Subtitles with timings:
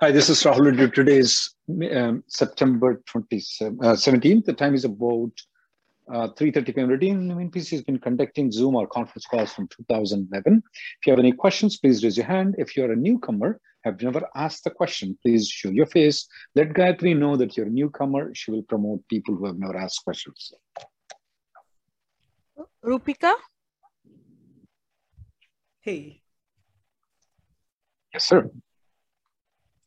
[0.00, 0.94] Hi, this is Rahul.
[0.94, 1.56] Today is
[1.92, 3.84] um, September 27th.
[3.84, 4.44] Uh, 17th.
[4.44, 5.32] The time is about
[6.08, 6.88] uh, 3.30 p.m.
[6.88, 10.62] Redeem PC has been conducting Zoom or conference calls from 2011.
[11.00, 12.54] If you have any questions, please raise your hand.
[12.58, 16.28] If you're a newcomer, have never asked the question, please show your face.
[16.54, 18.32] Let Gayatri know that you're a newcomer.
[18.36, 20.52] She will promote people who have never asked questions.
[22.84, 23.34] Rupika?
[25.80, 26.22] Hey.
[28.14, 28.48] Yes, sir.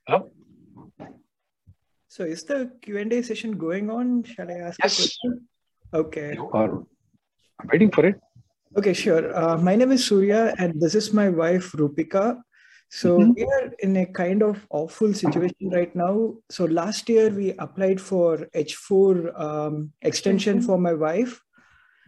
[0.08, 0.32] Hello?
[2.08, 4.24] So is the Q&A session going on?
[4.24, 4.94] Shall I ask yes.
[4.94, 5.48] a question?
[5.94, 6.34] Okay.
[6.34, 6.84] You are
[7.60, 8.20] I'm waiting for it.
[8.76, 9.36] Okay, sure.
[9.38, 12.42] Uh, my name is Surya and this is my wife Rupika.
[12.90, 13.32] So mm-hmm.
[13.36, 16.34] we are in a kind of awful situation right now.
[16.50, 20.66] So last year we applied for H4 um, extension mm-hmm.
[20.66, 21.40] for my wife.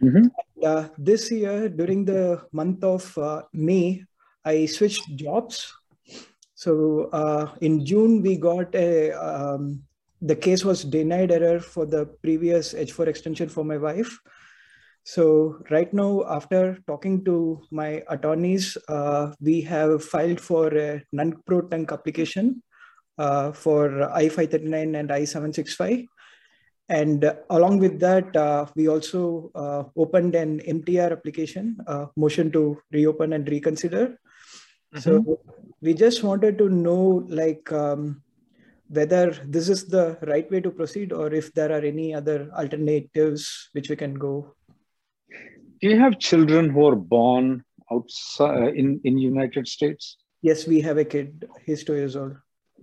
[0.02, 0.16] Mm-hmm.
[0.16, 4.04] And, uh, this year during the month of uh, May,
[4.44, 5.72] I switched jobs
[6.64, 9.82] so uh, in June, we got a, um,
[10.22, 14.18] the case was denied error for the previous H4 extension for my wife.
[15.02, 21.92] So right now, after talking to my attorneys, uh, we have filed for a nunc-pro-tunc
[21.92, 22.62] application
[23.18, 26.06] uh, for I-539 and I-765.
[26.88, 32.50] And uh, along with that, uh, we also uh, opened an MTR application, uh, motion
[32.52, 34.18] to reopen and reconsider.
[34.94, 34.98] Mm-hmm.
[34.98, 35.40] So
[35.80, 38.22] we just wanted to know like um,
[38.88, 43.68] whether this is the right way to proceed or if there are any other alternatives
[43.72, 44.54] which we can go.
[45.80, 50.16] Do you have children who are born outside uh, in in United States?
[50.42, 51.48] Yes, we have a kid.
[51.66, 52.36] He's two years old.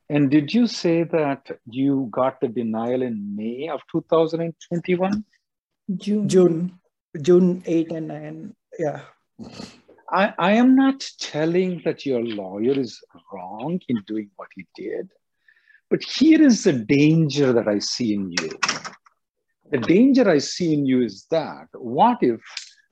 [0.10, 5.24] And did you say that you got the denial in May of 2021?
[5.96, 6.28] June.
[6.28, 6.80] June.
[7.22, 8.56] June 8 and 9.
[8.80, 9.02] Yeah.
[10.12, 13.02] I, I am not telling that your lawyer is
[13.32, 15.10] wrong in doing what he did,
[15.90, 18.50] but here is the danger that I see in you.
[19.72, 22.42] The danger I see in you is that what if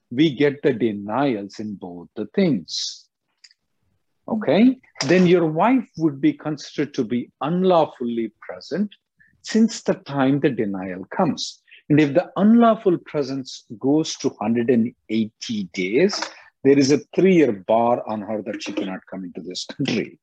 [0.09, 3.06] we get the denials in both the things?
[4.30, 8.96] Okay, then your wife would be considered to be unlawfully present
[9.41, 11.62] since the time the denial comes.
[11.90, 16.22] And if the unlawful presence goes to 180 days,
[16.64, 20.20] there is a three-year bar on her that she cannot come into this country.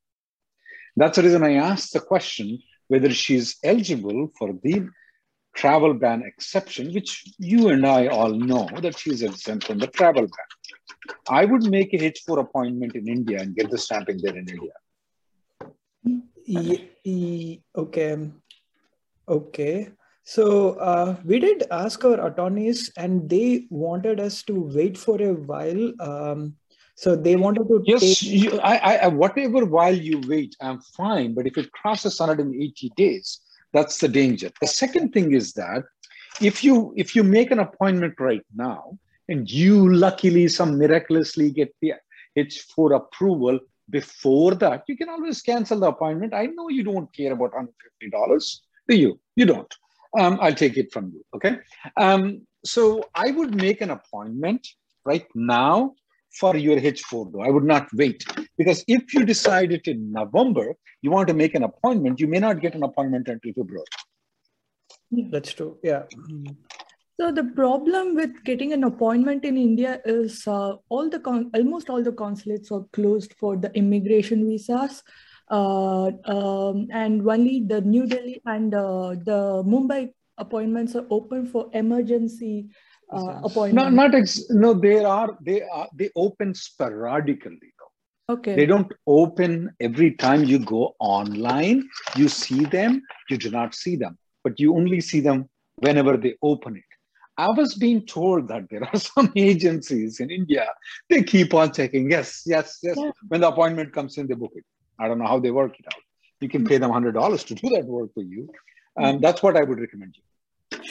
[0.97, 2.59] That's the reason I asked the question
[2.89, 4.89] whether she's eligible for the
[5.55, 10.23] travel ban exception, which you and I all know that she's exempt from the travel
[10.23, 11.17] ban.
[11.29, 14.73] I would make a H4 appointment in India and get the stamping there in India.
[17.77, 18.31] okay.
[19.29, 19.91] Okay.
[20.29, 25.35] So uh, we did ask our attorneys, and they wanted us to wait for a
[25.35, 25.93] while.
[26.01, 26.57] Um,
[26.97, 27.81] so they wanted to.
[27.87, 28.23] Yes, take...
[28.23, 31.33] you, I, I, whatever while you wait, I'm fine.
[31.33, 33.39] But if it crosses 180 days,
[33.73, 34.51] that's the danger.
[34.61, 35.85] The second thing is that
[36.43, 38.99] if you if you make an appointment right now,
[39.29, 41.93] and you luckily some miraculously get the
[42.37, 46.35] H4 approval before that, you can always cancel the appointment.
[46.35, 49.21] I know you don't care about $150, do you?
[49.37, 49.73] You don't
[50.19, 51.25] um, I'll take it from you.
[51.35, 51.59] Okay.
[51.97, 54.67] Um, so I would make an appointment
[55.05, 55.95] right now
[56.39, 57.43] for your H4 though.
[57.43, 58.25] I would not wait
[58.59, 62.39] because if you decide it in November, you want to make an appointment, you may
[62.39, 63.85] not get an appointment until February.
[65.31, 65.79] That's true.
[65.83, 66.03] Yeah.
[67.19, 71.21] So the problem with getting an appointment in India is uh, all the
[71.55, 75.03] almost all the consulates are closed for the immigration visas
[75.49, 82.69] um, and only the New Delhi and uh, the Mumbai appointments are open for emergency
[83.13, 83.73] uh, appointments.
[83.73, 88.35] Not, not ex- no, they are they are they open sporadically though.
[88.35, 88.57] Okay.
[88.57, 91.89] They don't open every time you go online.
[92.17, 96.35] You see them, you do not see them, but you only see them whenever they
[96.43, 96.83] open it.
[97.39, 100.67] I was being told that there are some agencies in India,
[101.09, 102.11] they keep on checking.
[102.11, 102.97] Yes, yes, yes.
[102.99, 103.11] Yeah.
[103.29, 104.65] When the appointment comes in, they book it.
[104.99, 106.01] I don't know how they work it out.
[106.41, 108.49] You can pay them $100 to do that work for you.
[108.97, 110.23] And that's what I would recommend you.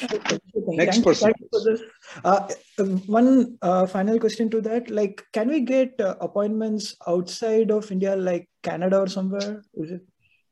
[0.03, 1.81] Okay, Next thank person, thank you for this.
[2.23, 2.47] Uh,
[2.79, 7.91] um, one uh, final question to that: like, can we get uh, appointments outside of
[7.91, 9.63] India, like Canada or somewhere?
[9.75, 10.01] Is it?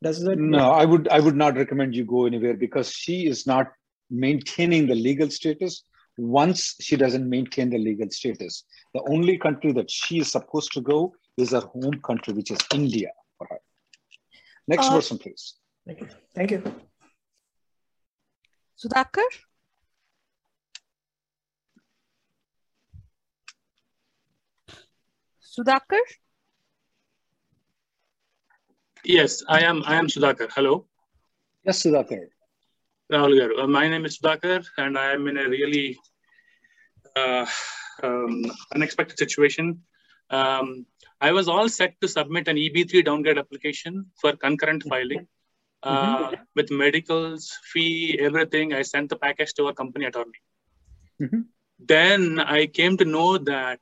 [0.02, 0.38] Does that?
[0.38, 3.72] No, I would I would not recommend you go anywhere because she is not
[4.10, 5.84] maintaining the legal status.
[6.18, 10.82] Once she doesn't maintain the legal status, the only country that she is supposed to
[10.82, 13.10] go is her home country, which is India.
[14.68, 15.56] Next Uh, person, please.
[15.86, 16.08] Thank you.
[16.36, 16.64] Thank you.
[18.78, 19.30] Sudhakar?
[25.42, 26.02] Sudhakar?
[29.06, 29.84] Yes, I am.
[29.86, 30.50] I am Sudhakar.
[30.56, 30.88] Hello,
[31.66, 32.28] Yes, Sudhakar.
[33.12, 33.64] Rahul Garu.
[33.64, 36.00] Uh, my name is Sudhakar, and I am in a really
[37.16, 37.46] uh,
[38.02, 38.44] um,
[38.74, 39.82] unexpected situation.
[40.38, 40.86] Um,
[41.22, 45.28] I was all set to submit an EB3 downgrade application for concurrent filing.
[45.84, 50.42] Uh, With medicals, fee, everything, I sent the package to our company attorney.
[51.22, 51.42] Mhm.
[51.94, 53.80] Then I came to know that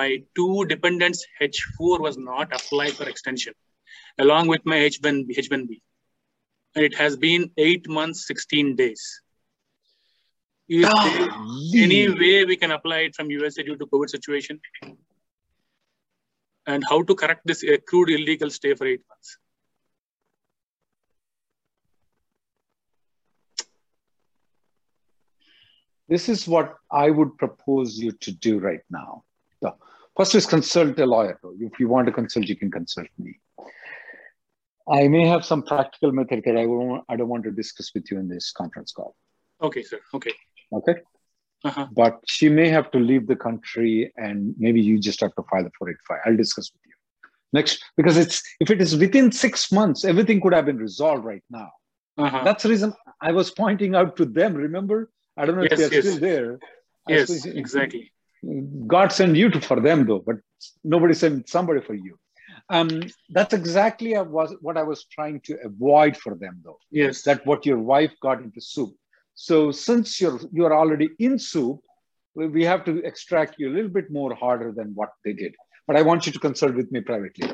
[0.00, 3.54] my two dependents H4 was not applied for extension,
[4.18, 5.38] along with my H1B.
[5.42, 5.80] H1B.
[6.74, 9.02] And it has been eight months, 16 days.
[10.68, 14.60] Is there any way we can apply it from USA due to COVID situation?
[16.66, 19.38] And how to correct this accrued illegal stay for eight months?
[26.08, 29.24] This is what I would propose you to do right now.
[29.62, 29.76] So,
[30.16, 31.38] first is consult a lawyer.
[31.58, 33.38] If you want to consult, you can consult me.
[34.88, 38.10] I may have some practical method that I, won't, I don't want to discuss with
[38.10, 39.14] you in this conference call.
[39.62, 40.00] Okay, sir.
[40.12, 40.32] Okay.
[40.72, 40.96] Okay.
[41.64, 41.86] Uh-huh.
[41.92, 45.64] But she may have to leave the country and maybe you just have to file
[45.64, 46.18] the 485.
[46.24, 46.92] I'll discuss with you.
[47.52, 51.44] Next, because it's if it is within six months, everything could have been resolved right
[51.50, 51.70] now.
[52.18, 52.42] Uh-huh.
[52.44, 54.54] That's the reason I was pointing out to them.
[54.54, 55.10] Remember?
[55.36, 56.06] I don't know if they're yes.
[56.06, 56.58] still there.
[57.08, 58.12] Yes, suppose- exactly.
[58.86, 60.36] God sent you to, for them though, but
[60.82, 62.18] nobody sent somebody for you.
[62.68, 66.78] Um, that's exactly what I was trying to avoid for them though.
[66.90, 67.22] Yes.
[67.22, 68.94] That what your wife got into soup.
[69.34, 71.80] So since you're you're already in soup,
[72.34, 75.54] we we have to extract you a little bit more harder than what they did.
[75.86, 77.50] But I want you to consult with me privately.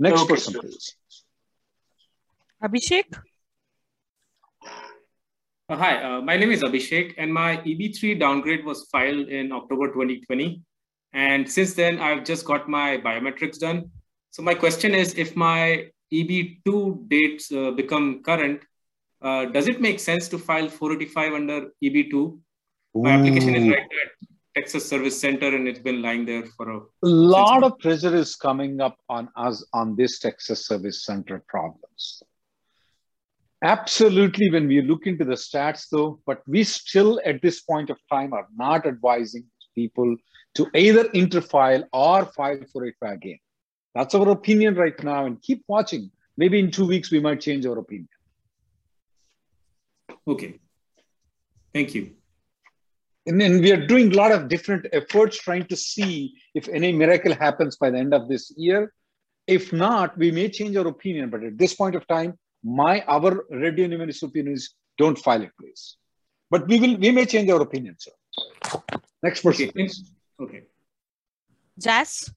[0.00, 0.94] Next Okay, person, please.
[2.62, 3.04] Abhishek?
[5.70, 9.88] Uh, hi, uh, my name is Abhishek, and my EB3 downgrade was filed in October
[9.88, 10.62] 2020.
[11.12, 13.90] And since then, I've just got my biometrics done.
[14.30, 18.62] So my question is, if my EB2 dates uh, become current,
[19.20, 22.38] uh, does it make sense to file 485 under EB2?
[22.94, 26.76] My application is right at Texas Service Center, and it's been lying there for a.
[26.78, 32.22] A lot of pressure is coming up on us on this Texas Service Center problems.
[33.62, 37.98] Absolutely, when we look into the stats, though, but we still at this point of
[38.10, 39.44] time are not advising
[39.74, 40.16] people
[40.54, 43.38] to either interfile or file for it again.
[43.94, 46.10] That's our opinion right now, and keep watching.
[46.36, 48.08] Maybe in two weeks we might change our opinion.
[50.28, 50.58] Okay.
[51.74, 52.10] Thank you.
[53.26, 56.92] And then we are doing a lot of different efforts trying to see if any
[56.92, 58.92] miracle happens by the end of this year.
[59.46, 61.30] If not, we may change our opinion.
[61.30, 65.50] But at this point of time, my our Reddy Neumann's opinion is don't file it,
[65.60, 65.96] please.
[66.50, 68.12] But we will we may change our opinion, sir.
[69.22, 69.72] Next person, Okay.
[69.72, 70.10] please.
[70.40, 70.62] Okay.
[71.78, 72.30] Jas?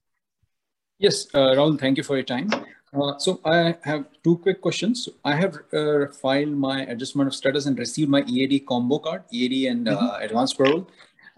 [0.98, 2.48] Yes, uh, Rahul, thank you for your time.
[2.92, 5.08] Uh, so I have two quick questions.
[5.24, 9.66] I have uh, filed my adjustment of status and received my EAD combo card, EAD
[9.68, 10.86] and uh, advanced parole.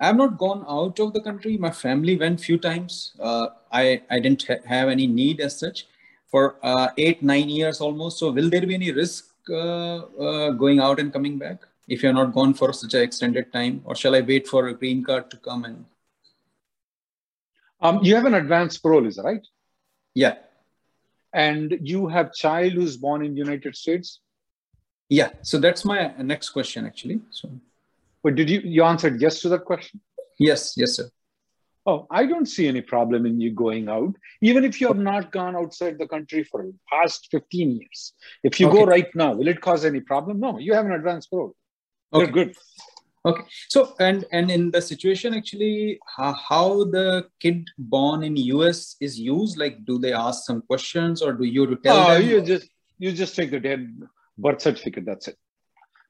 [0.01, 1.57] I have not gone out of the country.
[1.57, 3.13] My family went few times.
[3.21, 5.87] Uh, I, I didn't ha- have any need as such
[6.27, 8.19] for uh, eight, nine years almost.
[8.19, 12.13] So will there be any risk uh, uh, going out and coming back if you're
[12.13, 13.83] not gone for such an extended time?
[13.85, 15.85] Or shall I wait for a green card to come and
[17.81, 19.47] Um, you have an advanced parole, is that right?
[20.15, 20.37] yeah,
[21.35, 24.21] And you have child who's born in United States.
[25.09, 25.31] yeah.
[25.43, 25.99] So that's my
[26.33, 27.21] next question actually.
[27.31, 27.49] So
[28.23, 30.01] But did you you answered yes to that question?
[30.39, 31.09] yes, yes, sir.
[31.87, 35.31] Oh, I don't see any problem in you going out, even if you have not
[35.33, 38.15] gone outside the country for the past 15 years.
[38.43, 40.41] If you go right now, will it cause any problem?
[40.41, 41.55] No, you have an advance parole.
[42.15, 42.57] You're good.
[43.27, 43.43] Okay.
[43.69, 49.19] So and and in the situation actually, how, how the kid born in US is
[49.19, 52.29] used, like do they ask some questions or do you tell oh, them?
[52.29, 53.89] you just you just take the dead
[54.37, 55.07] birth certificate.
[55.07, 55.37] That's it.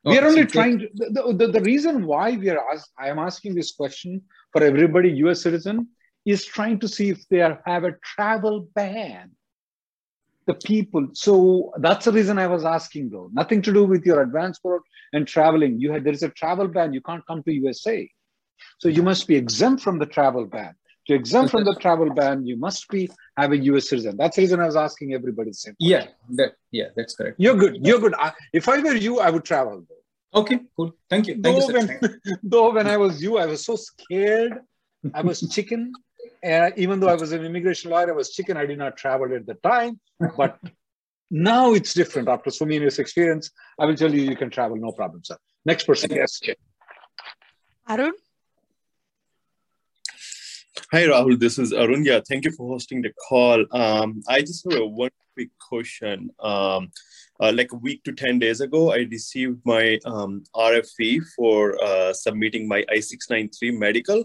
[0.05, 3.09] we are only so trying to, the, the, the reason why we are ask, i
[3.09, 4.21] am asking this question
[4.53, 5.89] for everybody us citizen
[6.27, 9.31] is trying to see if they are, have a travel ban
[10.47, 11.09] the people.
[11.13, 13.31] So that's the reason i was asking though.
[13.33, 14.83] Nothing to do with your advance work
[15.13, 15.81] and traveling.
[15.81, 16.93] You had there is a travel ban.
[16.93, 18.11] You can't come to usa
[18.79, 20.75] so you must be exempt from the travel ban.
[21.09, 24.17] To exempt from the travel ban you must be having us citizen.
[24.17, 27.37] That's the reason i was asking everybody the same Yeah, that yeah, that's correct.
[27.39, 27.87] you're good.
[27.87, 28.15] You're good.
[28.19, 30.41] I, if i were you i would travel though.
[30.41, 30.93] Okay, cool.
[31.09, 31.35] Thank you.
[31.41, 34.55] Thank though you, when, though when I was you, I was so scared.
[35.15, 35.93] I was chicken.
[36.45, 38.59] And even though I was an immigration lawyer, I was chicken.
[38.59, 39.99] I did not travel at the time.
[40.37, 40.59] But
[41.31, 42.29] now it's different.
[42.29, 45.39] After so many years experience, I will tell you, you can travel, no problem, sir.
[45.65, 46.11] Next person.
[46.11, 46.41] Yes.
[47.89, 48.13] Arun?
[50.93, 51.41] Hi, Rahul.
[51.41, 52.05] This is Arun.
[52.05, 53.65] Yeah, thank you for hosting the call.
[53.73, 56.31] Um, I just have a one quick question.
[56.41, 56.91] Um,
[57.41, 62.13] uh, like a week to 10 days ago, I received my um, RFE for uh,
[62.13, 64.25] submitting my I-693 medical.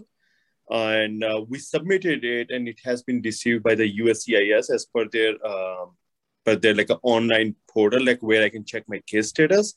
[0.70, 5.08] And uh, we submitted it and it has been received by the USCIS as per
[5.08, 5.96] their, um,
[6.44, 9.74] per their like an online portal, like where I can check my case status.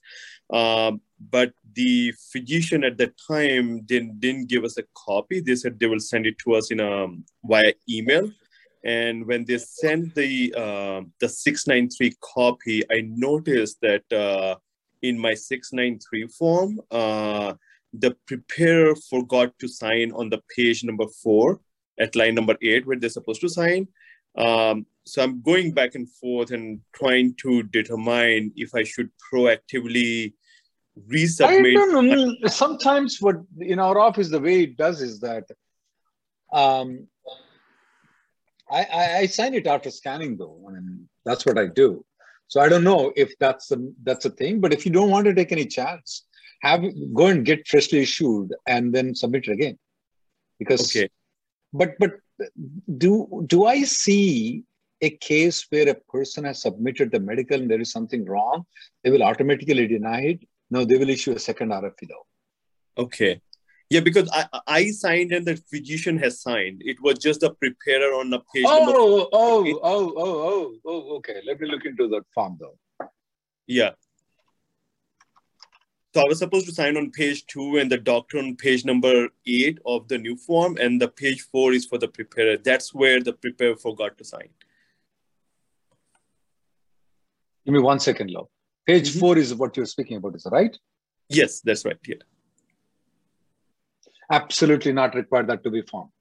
[0.51, 5.39] Um, but the physician at that time didn't, didn't give us a copy.
[5.39, 7.07] They said they will send it to us in a,
[7.43, 8.29] via email.
[8.83, 14.55] And when they sent the uh, the 693 copy, I noticed that uh,
[15.01, 17.53] in my 693 form, uh,
[17.93, 21.61] the preparer forgot to sign on the page number four
[21.99, 23.87] at line number eight, where they're supposed to sign.
[24.35, 30.33] Um, so I'm going back and forth and trying to determine if I should proactively
[31.07, 31.71] resubmit.
[31.71, 32.47] I don't know.
[32.47, 35.43] Sometimes what in our office, the way it does is that
[36.51, 37.07] um,
[38.71, 40.59] I, I, I sign it after scanning though.
[40.67, 42.05] I mean, that's what I do.
[42.47, 45.25] So I don't know if that's a, that's a thing, but if you don't want
[45.25, 46.25] to take any chance,
[46.63, 49.77] have go and get freshly issued and then submit it again.
[50.59, 51.09] Because Okay.
[51.73, 52.11] but but
[53.03, 54.63] do do I see
[55.01, 58.65] a case where a person has submitted the medical and there is something wrong,
[59.03, 60.39] they will automatically deny it?
[60.71, 62.27] No, they will issue a second RFE though.
[63.05, 63.41] Okay.
[63.89, 66.81] Yeah, because I I signed and the physician has signed.
[66.93, 68.93] It was just the preparer on the page oh, number.
[68.95, 71.41] Oh, oh, oh, oh, oh, oh, okay.
[71.45, 72.77] Let me look into that form though.
[73.67, 73.91] Yeah.
[76.13, 79.29] So I was supposed to sign on page two and the doctor on page number
[79.47, 82.55] eight of the new form, and the page four is for the preparer.
[82.57, 84.49] That's where the preparer forgot to sign.
[87.65, 88.47] Give me one second, love.
[88.85, 89.19] Page Mhm.
[89.19, 90.77] four is what you're speaking about, is that right?
[91.29, 91.97] Yes, that's right.
[92.05, 92.21] Yeah.
[94.29, 96.11] Absolutely not required that to be formed.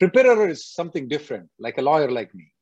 [0.00, 2.52] Preparer is something different, like a lawyer like me.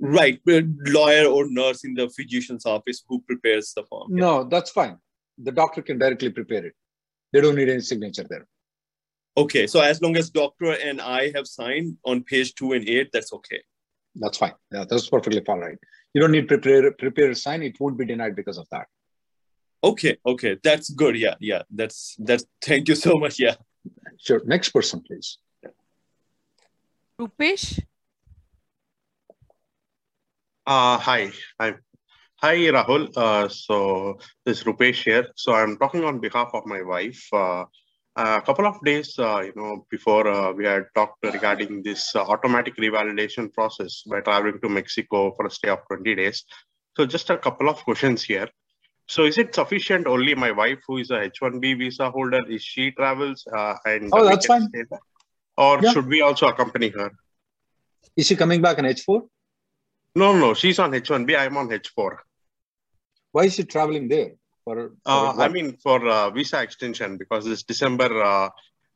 [0.00, 0.40] Right.
[0.44, 4.10] Lawyer or nurse in the physician's office who prepares the form.
[4.16, 4.20] Yeah.
[4.24, 4.98] No, that's fine.
[5.42, 6.74] The doctor can directly prepare it.
[7.32, 8.46] They don't need any signature there.
[9.36, 9.66] Okay.
[9.66, 13.32] So as long as doctor and I have signed on page two and eight, that's
[13.32, 13.62] okay.
[14.14, 14.54] That's fine.
[14.72, 15.78] Yeah, that's perfectly fine, right?
[16.14, 17.62] You don't need prepare prepare sign.
[17.62, 18.86] It won't be denied because of that.
[19.84, 20.16] Okay.
[20.26, 20.56] Okay.
[20.62, 21.16] That's good.
[21.16, 21.34] Yeah.
[21.40, 21.62] Yeah.
[21.70, 23.38] That's that's thank you so much.
[23.38, 23.54] Yeah.
[24.18, 24.42] Sure.
[24.44, 25.38] Next person, please.
[27.20, 27.80] Rupesh?
[30.66, 31.74] Uh, hi, hi,
[32.42, 33.10] hi, Rahul.
[33.16, 35.28] Uh, so this is Rupesh here.
[35.36, 37.22] So I'm talking on behalf of my wife.
[37.32, 37.64] Uh,
[38.16, 42.22] a couple of days, uh, you know, before uh, we had talked regarding this uh,
[42.22, 46.44] automatic revalidation process by traveling to Mexico for a stay of 20 days.
[46.96, 48.48] So just a couple of questions here.
[49.06, 52.90] So is it sufficient only my wife, who is a H-1B visa holder, is she
[52.90, 54.68] travels uh, and Oh, that's fine.
[55.56, 55.92] Or Yeah.
[55.92, 57.10] should we also accompany her?
[58.16, 59.22] Is she coming back on H4?
[60.16, 61.38] No, no, she's on H-1B.
[61.38, 62.16] I'm on H-4.
[63.38, 64.32] Why is she traveling there?
[64.64, 68.48] For, for Uh, I mean, for uh, visa extension, because this December, uh,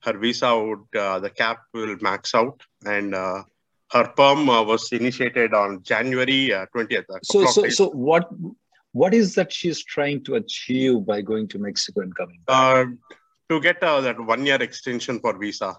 [0.04, 3.44] her visa would, uh, the cap will max out, and uh,
[3.92, 7.04] her perm uh, was initiated on January uh, 20th.
[7.08, 7.76] a so so days.
[7.76, 8.28] so what
[9.02, 12.56] what is that she's trying to achieve by going to Mexico and coming back?
[12.58, 12.84] Uh,
[13.48, 15.70] to get uh, that one year extension for visa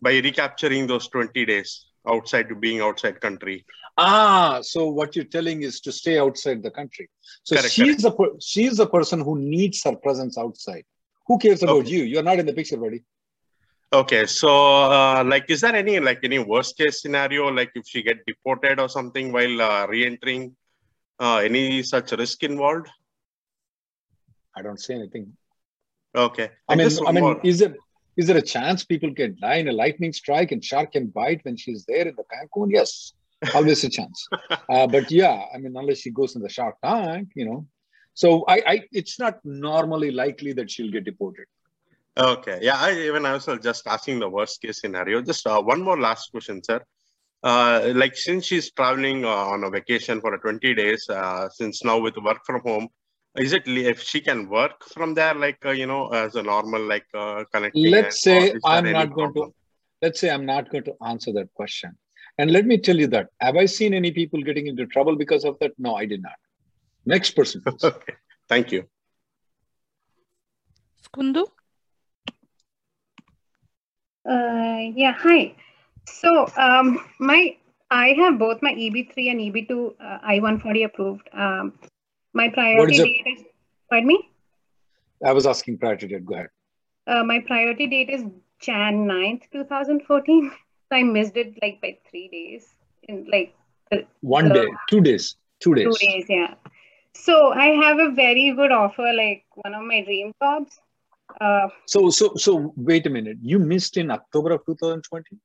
[0.00, 3.64] by recapturing those 20 days outside to being outside country.
[3.98, 7.08] Ah, so what you're telling is to stay outside the country.
[7.44, 10.84] So Correct, she's the per- she's the person who needs her presence outside.
[11.26, 11.96] Who cares about Okay.
[11.96, 12.04] you?
[12.04, 13.02] You're not in the picture, buddy.
[13.92, 18.02] Okay, so uh, like, is there any like any worst case scenario, like if she
[18.02, 20.56] get deported or something while uh, re-entering?
[21.18, 22.88] Uh, any such risk involved?
[24.54, 25.32] I don't see anything.
[26.14, 26.50] Okay.
[26.68, 27.40] I And mean, I mean, more.
[27.44, 27.74] is there
[28.16, 31.44] is there a chance people can die in a lightning strike and shark can bite
[31.44, 32.68] when she's there in the Cancun?
[32.70, 33.12] Yes,
[33.54, 34.26] always a chance.
[34.68, 37.66] Uh, but yeah, I mean, unless she goes in the shark tank, you know.
[38.14, 41.46] So I, I, it's not normally likely that she'll get deported.
[42.18, 42.58] Okay.
[42.62, 45.20] Yeah, I even I was just asking the worst case scenario.
[45.20, 46.80] Just uh, one more last question, sir.
[47.42, 51.98] Uh, like since she's traveling uh, on a vacation for 20 days, uh, since now
[51.98, 52.88] with work from home,
[53.38, 56.82] is it if she can work from there, like uh, you know, as a normal
[56.82, 57.90] like uh, connecting?
[57.90, 59.54] Let's say I'm any not going to.
[60.02, 61.96] Let's say I'm not going to answer that question.
[62.38, 65.44] And let me tell you that have I seen any people getting into trouble because
[65.44, 65.72] of that?
[65.78, 66.34] No, I did not.
[67.06, 67.82] Next person, please.
[67.84, 68.14] okay.
[68.48, 68.84] Thank you.
[71.16, 71.46] Kundu?
[74.28, 75.54] Uh, yeah, hi.
[76.06, 77.56] So um, my
[77.90, 81.28] I have both my EB3 and EB2 uh, I-140 approved.
[81.32, 81.78] Um,
[82.40, 83.44] my priority the- date is,
[83.90, 84.18] pardon me?
[85.24, 86.24] I was asking prior to that.
[86.26, 86.48] Go ahead.
[87.06, 88.24] Uh, my priority date is
[88.60, 90.50] Jan 9th, 2014.
[90.50, 92.66] So I missed it like by three days
[93.08, 93.54] in like
[93.90, 95.86] the, One the- day, two days, two days.
[95.98, 96.54] Two days, yeah.
[97.14, 100.78] So I have a very good offer, like one of my dream jobs.
[101.40, 103.38] Uh, So, so, so wait a minute.
[103.42, 105.38] You missed in October of 2020.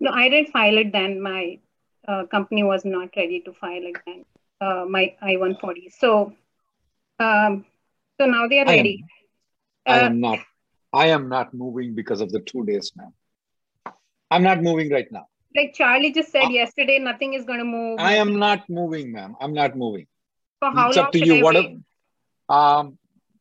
[0.00, 1.20] no, I didn't file it then.
[1.20, 1.58] My
[2.06, 4.24] uh, company was not ready to file it then.
[4.60, 5.92] Uh, my I-140.
[5.98, 6.32] So,
[7.20, 7.64] um,
[8.20, 9.04] so now they are I am- ready.
[9.86, 10.38] I Uh, am not.
[10.92, 13.12] I am not moving because of the two days, ma'am.
[14.30, 15.26] I'm not moving right now.
[15.56, 17.98] like Charlie just said yesterday, nothing is going to move.
[17.98, 19.34] I am not moving, ma'am.
[19.40, 20.06] I'm not moving.
[20.60, 21.36] For how it's long up to you.
[21.36, 21.54] I What?
[21.54, 21.78] wait?
[22.48, 22.98] Um,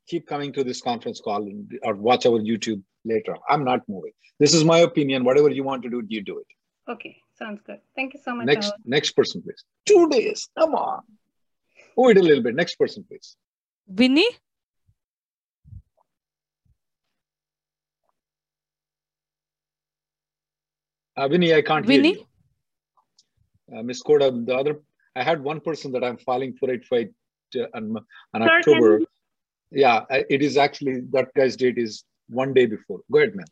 [0.07, 3.35] keep coming to this conference call and, or watch our YouTube later.
[3.49, 4.13] I'm not moving.
[4.39, 5.25] This is my opinion.
[5.25, 6.47] Whatever you want to do, you do it.
[6.91, 7.79] Okay, sounds good.
[7.95, 8.45] Thank you so much.
[8.45, 8.85] Next, Rahul.
[8.85, 9.63] next person, please.
[9.85, 10.49] Two days.
[10.57, 11.01] Come on.
[11.95, 12.55] Wait a little bit.
[12.55, 13.35] Next person, please.
[13.87, 14.27] Vinny?
[21.15, 22.09] Uh, Vinny, I can't Vinny?
[22.09, 22.17] hear
[23.71, 23.79] you.
[23.79, 24.79] Uh, Miss Koda, the other,
[25.15, 27.11] I had one person that I'm filing for it fight
[27.55, 27.97] uh, on,
[28.33, 29.01] on October.
[29.71, 32.99] Yeah, it is actually, that guy's date is one day before.
[33.11, 33.47] Go ahead, man.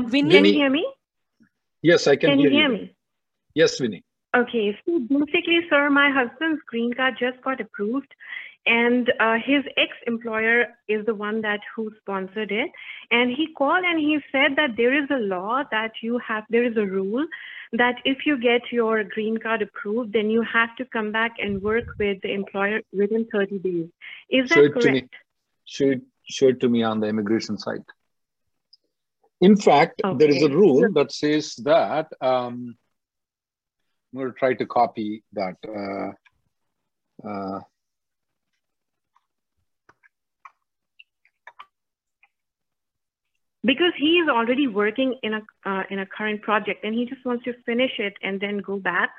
[0.00, 0.30] Vinny?
[0.30, 0.86] Can you hear me?
[1.82, 2.78] Yes, I can, Can hear you hear you.
[2.78, 2.94] me?
[3.54, 4.02] Yes, Vinny.
[4.36, 8.12] Okay, so basically, sir, my husband's green card just got approved,
[8.66, 12.70] and uh, his ex-employer is the one that who sponsored it.
[13.12, 16.64] And he called and he said that there is a law that you have, there
[16.64, 17.24] is a rule
[17.74, 21.62] that if you get your green card approved, then you have to come back and
[21.62, 23.88] work with the employer within 30 days.
[24.30, 24.94] Is Show that it to correct?
[24.94, 25.08] me.
[25.66, 27.82] Show show it to me on the immigration site.
[29.40, 32.76] In fact, there is a rule that says that, um,
[34.12, 35.56] I'm going to try to copy that.
[35.66, 36.12] Uh,
[37.28, 37.60] uh,
[43.64, 47.24] because he is already working in a uh, in a current project and he just
[47.24, 49.10] wants to finish it and then go back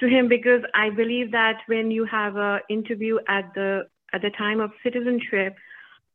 [0.00, 4.30] to him because i believe that when you have a interview at the at the
[4.30, 5.54] time of citizenship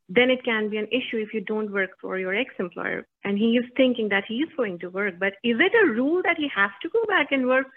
[0.09, 3.57] then it can be an issue if you don't work for your ex-employer and he
[3.57, 6.49] is thinking that he is going to work but is it a rule that he
[6.55, 7.67] has to go back and work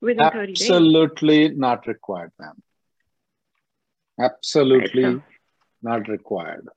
[0.00, 2.62] within 30 days absolutely not required, ma'am.
[4.20, 5.22] Absolutely Right,
[5.82, 6.68] not required.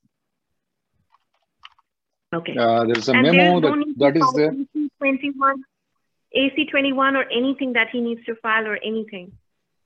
[2.34, 4.52] okay Uh, there's a and memo there's no that to is there.
[4.52, 5.56] AC21
[6.36, 9.32] AC21 or anything that he needs to file or anything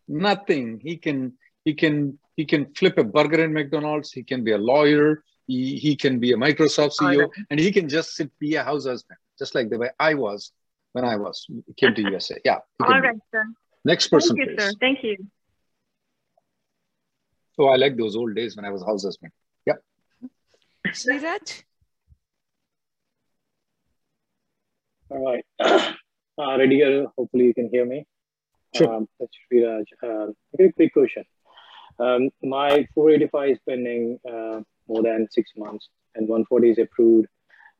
[0.07, 0.79] Nothing.
[0.83, 1.33] He can
[1.69, 4.11] he can he can flip a burger in McDonald's.
[4.11, 5.23] He can be a lawyer.
[5.45, 7.45] He, he can be a Microsoft CEO, right.
[7.49, 10.51] and he can just sit be a house husband, just like the way I was
[10.93, 11.35] when I was
[11.79, 12.37] came to USA.
[12.45, 12.59] Yeah.
[12.79, 13.19] he can all be.
[13.31, 13.45] sir
[13.85, 14.63] Next person, thank you please.
[14.63, 15.15] sir thank you
[17.61, 19.33] Oh, I like those old days when I was house husband.
[19.67, 19.83] Yep.
[20.99, 21.63] Sriraj?
[25.09, 25.45] All right.
[26.41, 27.97] Uh, Rediger, hopefully you can hear me.
[28.73, 28.89] Sure.
[28.93, 29.87] Um, that's Sriraj.
[30.01, 31.25] Um, very quick question.
[31.99, 37.27] Um, my 485 is pending uh, more than six months, and 140 is approved,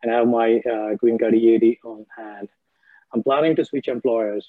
[0.04, 2.50] and I have my uh, green card EAD on hand.
[3.14, 4.48] I'm planning to switch employers.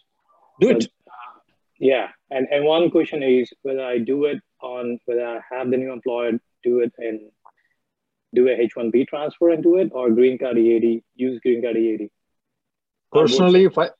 [0.61, 0.91] Do but, it.
[1.07, 1.41] uh,
[1.79, 5.77] yeah, and, and one question is whether I do it on whether I have the
[5.77, 7.21] new employer do it and
[8.35, 12.11] do a H1B transfer and do it, or green card EAD, use green card EAD.
[13.13, 13.91] Personally, if I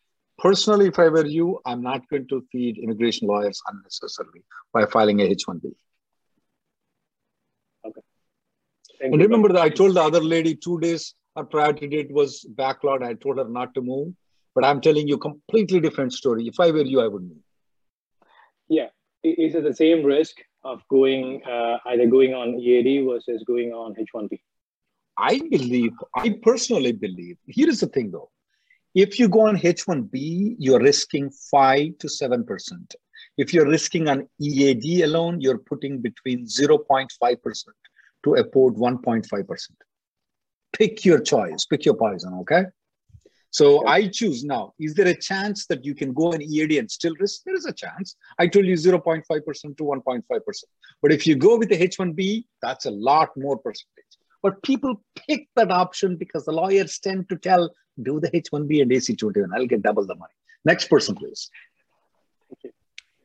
[0.41, 5.21] personally if I were you, I'm not going to feed immigration lawyers unnecessarily by filing
[5.21, 5.73] a H-1B.
[7.83, 7.97] Thank
[9.01, 13.03] And remember that I told the other lady two days her priority date was backlog.
[13.03, 14.15] I told her not to move.
[14.55, 16.47] But I'm telling you completely different story.
[16.49, 17.39] If I were you, I would move.
[18.69, 18.89] Yeah.
[19.23, 23.95] Is it the same risk of going uh, either going on EAD versus going on
[23.95, 24.41] H1B?
[25.17, 28.31] I believe, I personally believe, here is the thing though.
[28.95, 32.95] If you go on H1B, you're risking 5 to 7%.
[33.37, 37.09] If you're risking on EAD alone, you're putting between 0.5%
[38.25, 39.71] to about 1.5%.
[40.73, 42.65] Pick your choice, pick your poison, okay?
[43.51, 44.75] So I choose now.
[44.79, 47.43] Is there a chance that you can go on EAD and still risk?
[47.45, 48.17] There is a chance.
[48.39, 50.65] I told you 0.5% to 1.5%.
[51.03, 54.10] But if you go with the H1B, that's a lot more percentage.
[54.43, 57.71] But people pick that option because the lawyers tend to tell,
[58.03, 60.33] do the H1B and AC2 and I'll get double the money.
[60.65, 61.51] Next person, please.
[62.49, 62.75] Thank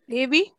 [0.10, 0.18] you.
[0.18, 0.52] AB?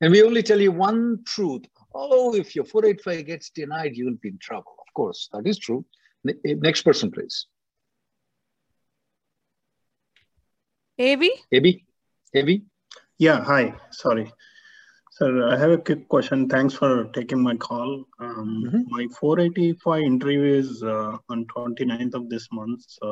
[0.00, 1.66] And we only tell you one truth.
[1.94, 4.74] Oh, if your 485 gets denied, you will be in trouble.
[4.86, 5.84] Of course, that is true.
[6.26, 7.46] Eh, next person, please.
[10.98, 11.32] AB?
[11.52, 11.84] AB?
[12.34, 12.62] AB?
[13.18, 13.74] Yeah, hi.
[13.90, 14.32] Sorry.
[15.20, 16.48] Sir, I have a quick question.
[16.48, 18.06] Thanks for taking my call.
[18.20, 18.82] Um, mm -hmm.
[18.96, 22.80] My 485 interview is uh, on 29th of this month.
[22.98, 23.08] So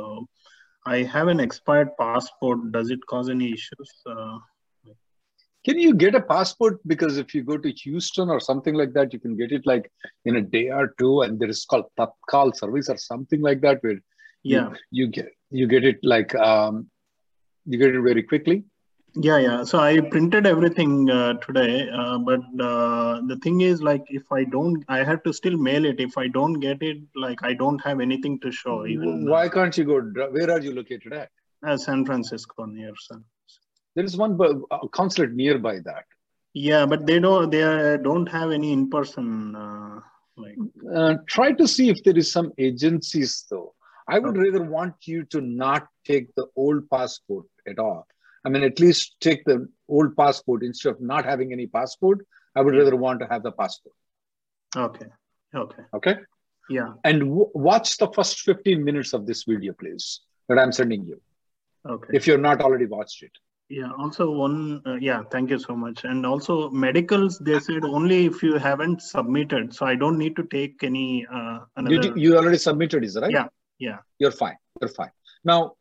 [0.94, 2.58] I have an expired passport.
[2.76, 3.90] Does it cause any issues?
[4.14, 4.38] Uh,
[5.66, 6.80] can you get a passport?
[6.92, 9.92] Because if you go to Houston or something like that, you can get it like
[10.24, 13.82] in a day or two, and there is called Tatkal service or something like that,
[13.82, 14.00] where
[14.54, 15.28] yeah, you, you get
[15.60, 16.74] you get it like um,
[17.66, 18.58] you get it very quickly.
[19.14, 19.64] Yeah, yeah.
[19.64, 24.44] So I printed everything uh, today, uh, but uh, the thing is, like, if I
[24.44, 25.98] don't, I have to still mail it.
[25.98, 28.86] If I don't get it, like, I don't have anything to show.
[28.86, 30.00] Even why can't you go?
[30.30, 31.30] Where are you located at?
[31.66, 33.24] Uh, San Francisco, near San.
[33.96, 34.38] There is one
[34.92, 36.04] consulate nearby that.
[36.52, 37.50] Yeah, but they don't.
[37.50, 39.56] They don't have any in person.
[39.56, 40.00] Uh,
[40.36, 40.56] like,
[40.94, 43.74] uh, try to see if there is some agencies though.
[44.06, 48.06] I would rather want you to not take the old passport at all
[48.48, 52.26] I mean, at least take the old passport instead of not having any passport.
[52.56, 53.94] I would rather want to have the passport.
[54.74, 55.04] Okay.
[55.54, 55.82] Okay.
[55.92, 56.16] Okay.
[56.70, 56.94] Yeah.
[57.04, 61.20] And w- watch the first 15 minutes of this video, please, that I'm sending you.
[61.86, 62.08] Okay.
[62.14, 63.32] If you're not already watched it.
[63.68, 63.90] Yeah.
[63.98, 64.80] Also, one.
[64.86, 65.24] Uh, yeah.
[65.30, 66.04] Thank you so much.
[66.04, 67.38] And also, medicals.
[67.38, 69.74] They said only if you haven't submitted.
[69.74, 71.26] So I don't need to take any.
[71.30, 71.94] Uh, another...
[71.94, 73.30] You, you already submitted, is right?
[73.30, 73.48] Yeah.
[73.78, 73.98] Yeah.
[74.18, 74.56] You're fine.
[74.80, 75.10] You're fine.
[75.44, 75.74] Now,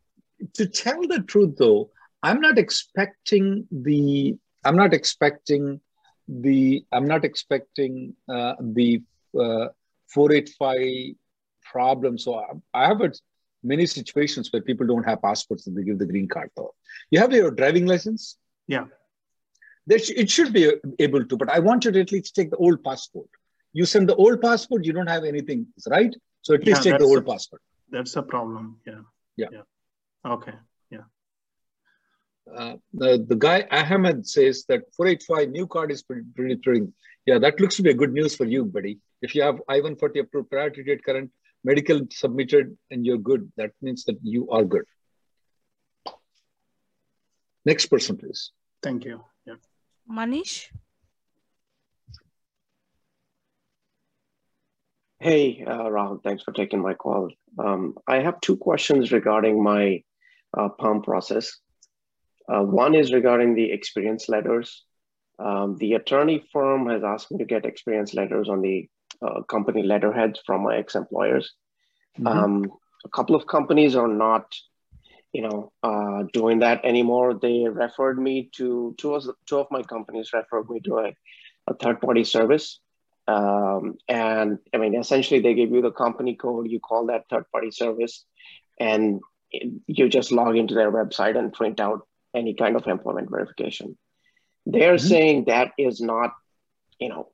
[0.56, 1.92] to tell the truth, though,
[2.28, 4.36] I'm not expecting the
[4.66, 5.80] I'm not expecting
[6.28, 9.02] the I'm not expecting uh, the
[9.34, 9.68] uh,
[10.14, 11.16] 485
[11.72, 12.18] problem.
[12.18, 13.00] So I, I have
[13.64, 16.74] many situations where people don't have passports and they give the green card though.
[17.12, 18.38] You have your driving license.
[18.68, 18.86] Yeah.
[19.90, 22.58] Sh- it should be able to, but I want you to at least take the
[22.58, 23.30] old passport.
[23.72, 26.14] You send the old passport, you don't have anything, right?
[26.42, 27.62] So at least yeah, take the old a, passport.
[27.90, 28.80] That's a problem.
[28.86, 29.02] Yeah.
[29.38, 29.48] Yeah.
[29.52, 30.32] yeah.
[30.34, 30.54] Okay.
[32.56, 36.88] Uh, the, the guy Ahmed says that 485 new card is pretty, pretty, pretty,
[37.26, 39.00] yeah, that looks to be a good news for you, buddy.
[39.22, 41.32] If you have I-140 approved priority date current
[41.64, 44.86] medical submitted and you're good, that means that you are good.
[47.66, 48.52] Next person, please.
[48.82, 49.24] Thank you.
[49.46, 49.56] Yeah.
[50.10, 50.68] Manish?
[55.20, 57.32] Hey, uh, Rahul, thanks for taking my call.
[57.58, 60.04] Um, I have two questions regarding my
[60.56, 61.58] uh, PERM process.
[62.48, 64.84] Uh, one is regarding the experience letters.
[65.40, 68.90] Um, the attorney firm has asked me to get experience letters on the
[69.22, 71.54] uh, company letterheads from my ex-employers.
[72.18, 72.28] Mm-hmm.
[72.28, 72.72] Um,
[73.06, 74.46] a couple of companies are not,
[75.34, 77.34] you know, uh, doing that anymore.
[77.36, 81.14] They referred me to two of, two of my companies referred me to a,
[81.68, 82.80] a third-party service.
[83.28, 86.72] Um, and I mean, essentially, they give you the company code.
[86.72, 88.24] You call that third-party service,
[88.80, 89.20] and
[89.52, 92.07] you just log into their website and print out
[92.38, 93.98] any kind of employment verification.
[94.66, 95.08] They're mm-hmm.
[95.08, 96.32] saying that is not,
[97.00, 97.30] you know,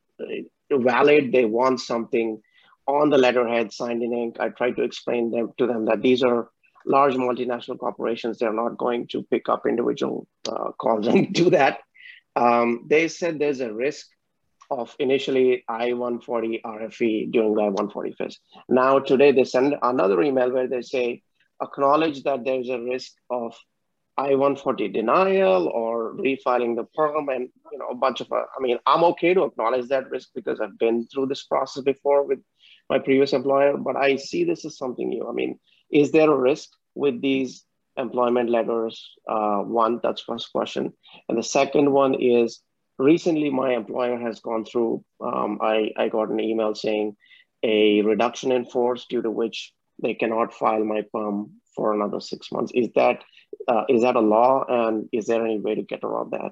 [0.72, 1.32] valid.
[1.32, 2.42] They want something
[2.88, 4.38] on the letterhead signed in ink.
[4.40, 6.50] I tried to explain them to them that these are
[6.86, 8.38] large multinational corporations.
[8.38, 11.80] They're not going to pick up individual uh, calls and do that.
[12.36, 14.08] Um, they said there's a risk
[14.72, 18.40] of initially I-140 RFE during the I-140 phase.
[18.68, 21.22] Now today they send another email where they say,
[21.62, 23.56] acknowledge that there's a risk of
[24.18, 28.78] I-140 denial or refiling the perm and you know a bunch of uh, I mean
[28.86, 32.40] I'm okay to acknowledge that risk because I've been through this process before with
[32.90, 35.28] my previous employer but I see this as something new.
[35.28, 35.60] I mean
[35.92, 37.66] is there a risk with these
[37.98, 39.04] employment letters?
[39.28, 40.94] Uh, one that's first question.
[41.28, 42.62] And the second one is
[43.00, 47.16] recently my employer has gone through um, I, I got an email saying
[47.64, 52.52] a reduction in force due to which they cannot file my perm for another six
[52.52, 52.72] months.
[52.76, 53.24] Is that
[53.68, 56.52] uh, is that a law, and is there any way to get around that?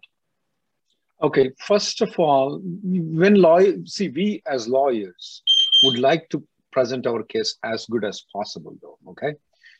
[1.21, 5.43] Okay, first of all, when lawyer see we as lawyers
[5.83, 8.97] would like to present our case as good as possible, though.
[9.09, 9.29] Okay,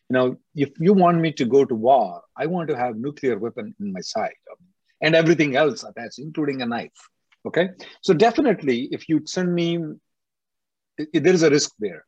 [0.10, 3.39] you know, if you want me to go to war, I want to have nuclear
[3.39, 4.36] weapon in my side
[5.01, 7.10] and everything else attached, including a knife.
[7.45, 7.69] Okay,
[8.01, 9.80] so definitely, if you send me,
[11.13, 12.06] there is a risk there.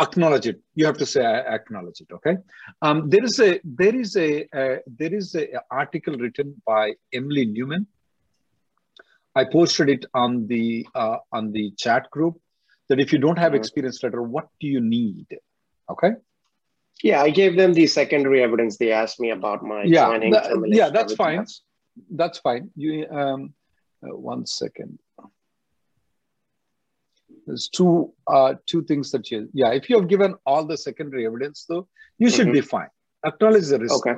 [0.00, 0.60] Acknowledge it.
[0.74, 2.08] You have to say I acknowledge it.
[2.12, 2.36] Okay.
[2.82, 7.46] Um, there is a there is a uh, there is a article written by Emily
[7.46, 7.86] Neumann.
[9.34, 12.40] I posted it on the uh, on the chat group
[12.88, 15.26] that if you don't have experience letter, what do you need?
[15.90, 16.12] Okay.
[17.02, 18.76] Yeah, I gave them the secondary evidence.
[18.76, 21.38] They asked me about my yeah, that- yeah, that's fine.
[21.38, 21.62] else.
[22.10, 22.70] That's fine.
[22.76, 23.54] You um,
[24.02, 24.98] uh, one second.
[27.48, 29.70] There's two uh, two things that you yeah.
[29.80, 32.58] If you have given all the secondary evidence though, you should Mhm.
[32.58, 32.90] be fine.
[33.30, 33.94] Acknowledge the risk.
[33.98, 34.16] Okay.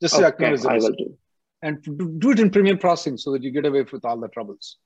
[0.00, 1.18] Just Okay, acknowledge the risk I will do.
[1.62, 4.28] And do do it in premium processing so that you get away with all the
[4.28, 4.76] troubles.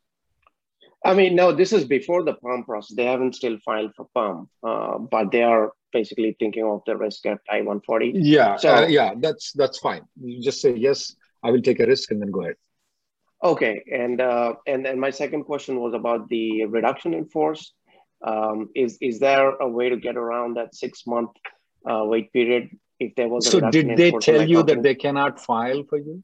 [1.05, 2.96] I mean, no, this is before the PERM process.
[2.96, 7.27] They haven't still filed for PERM, uh, but they are basically thinking of the risk
[7.27, 8.12] at I-140.
[8.14, 10.03] Yeah, So, uh, yeah, that's that's fine.
[10.20, 11.14] You just say yes.
[11.44, 12.57] I will take a risk and then go ahead.
[13.42, 13.83] Okay.
[13.92, 17.72] And uh, and then my second question was about the reduction in force.
[18.27, 21.31] Um, is is there a way to get around that six month
[21.88, 25.40] uh, wait period if there was a So did they tell you that they cannot
[25.40, 26.22] file for you?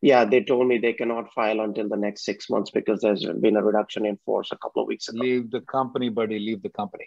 [0.00, 3.56] Yeah, they told me they cannot file until the next six months because there's been
[3.56, 5.18] a reduction in force a couple of weeks ago.
[5.18, 6.38] Leave the company, buddy.
[6.38, 7.06] Leave the company.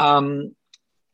[0.00, 0.54] Um,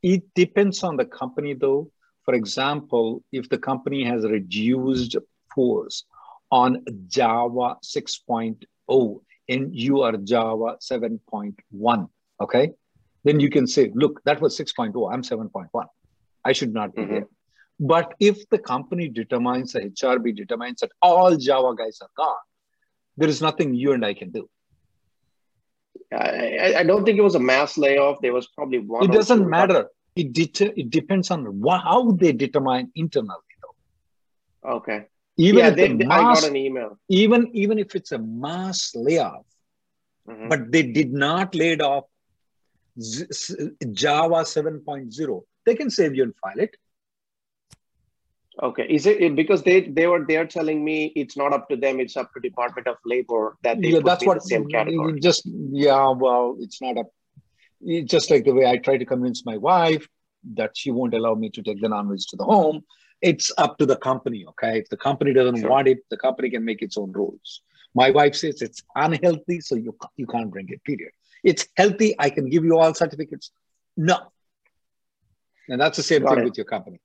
[0.02, 1.90] it depends on the company, though.
[2.24, 5.16] For example, if the company has reduced
[5.54, 6.04] force
[6.52, 12.08] on Java 6.0 and you are Java 7.1,
[12.40, 12.70] okay,
[13.24, 15.86] then you can say, look, that was 6.0, I'm 7.1.
[16.44, 17.12] I should not be mm-hmm.
[17.12, 17.26] there.
[17.80, 22.36] But if the company determines, the HRB determines that all Java guys are gone,
[23.16, 24.48] there is nothing you and I can do.
[26.12, 28.20] I, I- don't think it was a mass layoff.
[28.20, 29.04] There was probably one.
[29.04, 29.86] it doesn't matter.
[30.14, 33.54] It, det- it depends on wha- how they determine internally.
[33.62, 34.70] though.
[34.76, 35.06] Okay.
[35.38, 36.98] Even yeah, if they, the they- I got an email.
[37.08, 39.46] even even if it's a mass layoff,
[40.28, 40.48] Mhm.
[40.48, 42.04] but they did not laid off
[42.98, 46.76] Java 7.0, they can save you and file it.
[48.62, 51.98] Okay, is it because they they were they're telling me it's not up to them,
[52.00, 55.18] it's up to Department of Labor that they yeah, that's what the same category.
[55.20, 56.96] Just yeah, well, it's not.
[57.80, 60.06] It's just like the way I try to convince my wife
[60.54, 62.84] that she won't allow me to take the non-veg to the home.
[63.22, 64.44] It's up to the company.
[64.50, 65.70] Okay, if the company doesn't Sure.
[65.70, 67.62] want it, the company can make its own rules.
[67.94, 70.82] My wife says it's unhealthy, so you you can't bring it.
[70.84, 71.12] Period.
[71.44, 72.14] It's healthy.
[72.18, 73.52] I can give you all certificates.
[73.96, 74.18] No,
[75.68, 76.44] and that's the same Got thing it.
[76.44, 77.00] with your company.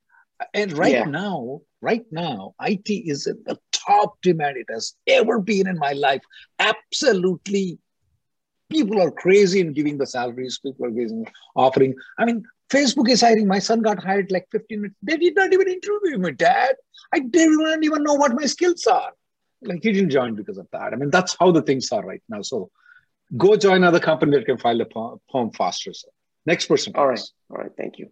[0.54, 1.06] And right Yeah.
[1.06, 5.94] now, right now, IT is in the top demand it has ever been in my
[5.94, 6.22] life.
[6.60, 7.80] Absolutely,
[8.70, 10.60] people are crazy in giving the salaries.
[10.60, 11.26] People are giving,
[11.56, 11.96] offering.
[12.18, 13.48] I mean, Facebook is hiring.
[13.48, 14.98] My son got hired like 15 minutes.
[15.02, 16.76] They did not even interview me, Dad.
[17.14, 19.12] I didn't even know what my skills are.
[19.62, 20.94] Like he didn't join because of that.
[20.94, 22.42] I mean, that's how the things are right now.
[22.42, 22.70] So
[23.36, 25.94] go join another company that can file a po- PERM faster.
[25.94, 26.10] So
[26.46, 26.94] next person.
[26.96, 28.10] all right all right thank you.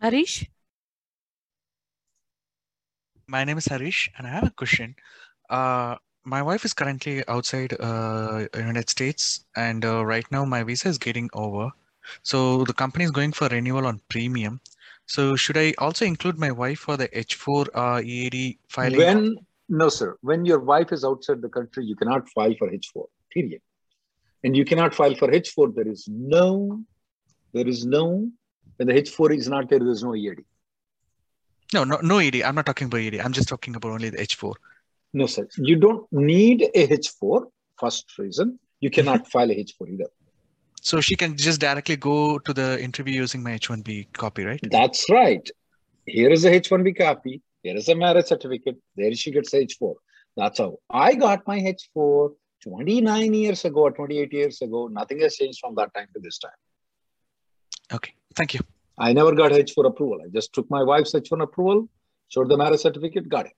[0.00, 0.48] Harish?
[3.28, 4.96] My name is Harish, and I have a question.
[5.48, 10.88] Uh, my wife is currently outside uh, United States, and uh, right now my visa
[10.88, 11.70] is getting over.
[12.22, 14.60] So the company is going for renewal on premium.
[15.06, 18.98] So should I also include my wife for the H4 uh, EAD filing?
[18.98, 19.36] When
[19.68, 20.16] no, sir.
[20.20, 23.06] When your wife is outside the country, you cannot file for H4.
[23.30, 23.62] Period.
[24.44, 25.74] And you cannot file for H4.
[25.74, 26.82] There is no,
[27.52, 28.30] there is no.
[28.76, 30.44] When the H4 is not there, there is no EAD.
[31.72, 32.42] No, no, no EAD.
[32.42, 33.20] I'm not talking about EAD.
[33.20, 34.54] I'm just talking about only the H4.
[35.12, 35.46] No, sir.
[35.56, 37.46] You don't need a H4.
[37.78, 40.10] First reason, you cannot file a H4 either.
[40.80, 44.60] So she can just directly go to the interview using my H1B copy, right?
[44.70, 45.48] That's right.
[46.06, 47.40] Here is a H1B copy.
[47.62, 48.76] Here is a marriage certificate.
[48.96, 49.94] There she gets H4.
[50.36, 54.88] That's how I got my H4 29 years ago or 28 years ago.
[54.88, 56.50] Nothing has changed from that time to this time.
[57.92, 58.60] Okay, thank you.
[58.98, 60.20] I never got H4 approval.
[60.24, 61.88] I just took my wife's H1 approval,
[62.28, 63.52] showed the marriage certificate, got it.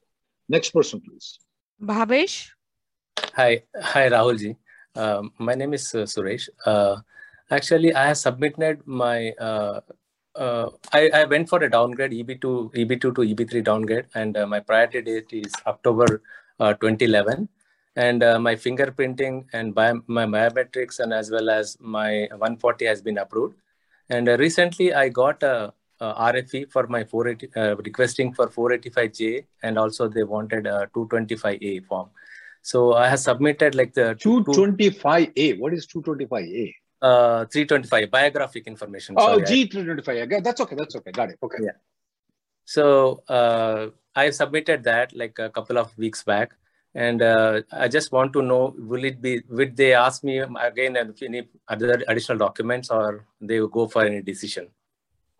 [0.48, 1.38] Next person, please.
[1.82, 2.50] Bhavesh?
[3.34, 4.56] Hi, hi Rahul ji.
[4.94, 6.48] Um, my name is uh, Suresh.
[6.64, 6.96] Uh,
[7.50, 9.30] actually, I have submitted my.
[9.32, 9.80] Uh,
[10.36, 14.60] uh, I, I went for a downgrade EB2 EB2 to EB3 downgrade, and uh, my
[14.60, 16.22] priority date is October
[16.60, 17.48] uh, 2011.
[17.96, 23.00] And uh, my fingerprinting and bio, my biometrics and as well as my 140 has
[23.00, 23.54] been approved.
[24.10, 25.72] And uh, recently, I got a, a
[26.04, 31.86] uh, RFE for my 480 uh, requesting for 485J, and also they wanted a 225A
[31.86, 32.10] form.
[32.62, 35.58] So I have submitted like the 225A.
[35.58, 36.74] What is 225A?
[37.02, 39.14] Uh, 325 biographic information.
[39.18, 40.42] Oh, sorry, G325.
[40.42, 40.76] That's okay.
[40.76, 41.12] That's okay.
[41.12, 41.38] Got it.
[41.42, 41.58] Okay.
[41.62, 41.76] Yeah.
[42.64, 46.52] So uh, I submitted that like a couple of weeks back,
[46.94, 49.42] and uh, I just want to know: Will it be?
[49.50, 54.06] Would they ask me again if any other additional documents, or they will go for
[54.06, 54.68] any decision?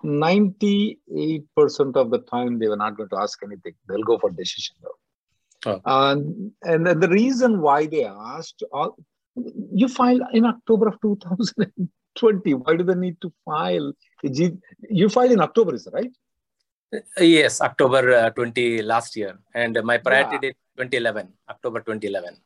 [0.05, 3.75] 98% of the time they were not going to ask anything.
[3.89, 4.99] They'll go for decision though.
[5.67, 5.81] Oh.
[6.63, 8.97] And the reason why they asked, all,
[9.73, 12.55] you filed in October of 2020.
[12.55, 13.93] Why do they need to file?
[14.23, 16.13] You filed in October, is right?
[17.19, 20.41] Yes, October uh, 20 last year, and my priority Yeah.
[20.41, 22.37] date 2011, October 2011,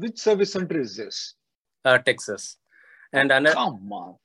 [0.00, 1.34] Which service center is this?
[1.84, 2.56] uh, Texas.
[3.12, 4.16] And another, Come on.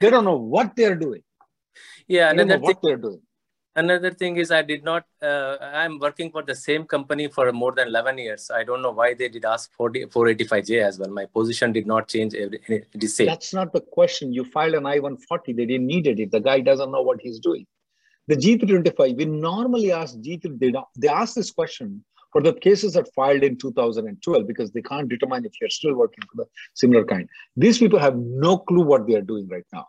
[0.00, 1.22] They don't know what they're doing.
[2.08, 3.20] Yeah, another thing, what they're doing.
[3.76, 5.04] another thing is I did not.
[5.20, 8.50] Uh, I'm working for the same company for more than 11 years.
[8.50, 11.10] I don't know why they did ask 40, 485J as well.
[11.10, 12.34] My position did not change.
[12.34, 13.26] Every, it is same.
[13.26, 14.32] That's not the question.
[14.32, 15.56] You filed an I-140.
[15.56, 16.30] They didn't needed it.
[16.30, 17.66] The guy doesn't know what he's doing.
[18.28, 23.12] The G325, we normally ask G3, they, they ask this question for the cases that
[23.14, 27.28] filed in 2012 because they can't determine if you're still working for the similar kind.
[27.56, 29.86] These people have no clue what they are doing right now.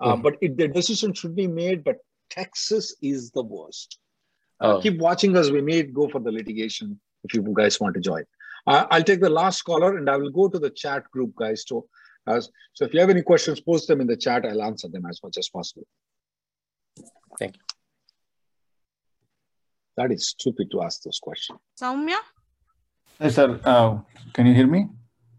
[0.00, 0.22] Uh, Mhm.
[0.22, 1.96] But if the decision should be made, but
[2.30, 3.98] Texas is the worst.
[4.60, 4.80] Uh, Oh.
[4.80, 5.50] keep watching us.
[5.50, 8.24] We may go for the litigation if you guys want to join.
[8.66, 11.64] Uh, I'll take the last caller and I will go to the chat group, guys.
[11.66, 11.88] To,
[12.26, 12.40] uh,
[12.72, 14.44] so if you have any questions, post them in the chat.
[14.44, 15.86] I'll answer them as much as possible.
[17.38, 17.62] Thank you.
[19.96, 21.58] That is stupid to ask those questions.
[21.80, 22.18] Soumya?
[23.18, 23.98] Hey, sir, uh,
[24.34, 24.88] can you hear me?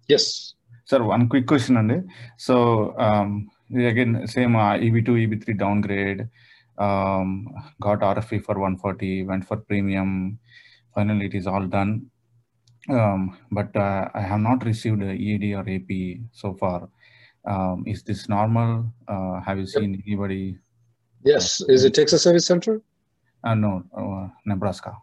[0.08, 0.56] Yes.
[0.86, 2.06] Sir, one quick question on it.
[2.38, 6.30] So, um, again, same uh, EB2, EB3 downgrade,
[6.77, 7.47] um,
[7.82, 10.39] got RFE for 140, went for premium.
[10.93, 12.10] Finally, it is all done.
[12.89, 16.89] Um, but uh, I have not received a ED or AP so far.
[17.45, 18.91] Um, is this normal?
[19.08, 20.58] Uh, have you seen anybody?
[21.23, 21.62] Yes.
[21.67, 22.82] Is it Texas Service Center?
[23.43, 24.95] Uh, no, uh, Nebraska.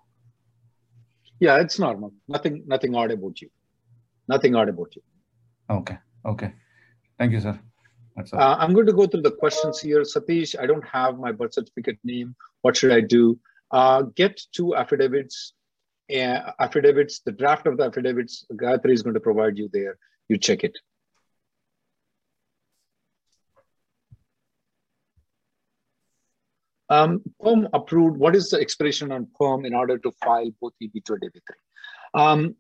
[1.40, 2.12] Yeah, it's normal.
[2.28, 3.50] Nothing, nothing odd about you.
[4.28, 5.02] Nothing odd about you.
[5.68, 6.52] Okay, okay.
[7.18, 7.58] Thank you, sir.
[8.16, 10.02] Uh, I'm going to go through the questions here.
[10.02, 12.36] Satish, I don't have my birth certificate name.
[12.62, 13.38] What should I do?
[13.70, 15.54] Uh, get two affidavits.
[16.10, 19.98] Uh, affidavits, the draft of the affidavits, Gayatri is going to provide you there.
[20.28, 20.76] You check it.
[26.88, 28.18] Um, PERM approved.
[28.18, 32.20] What is the expiration on PERM in order to file both EB2 and EB3?
[32.20, 32.56] Um,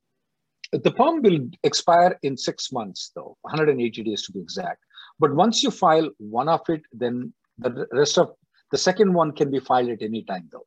[0.72, 4.82] the PERM will expire in six months, though, 180 days to be exact.
[5.18, 8.34] But once you file one of it, then the rest of
[8.70, 10.66] the second one can be filed at any time, though.